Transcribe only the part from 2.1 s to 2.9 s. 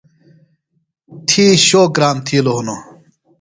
تھِیلوۡ ہِنوۡ۔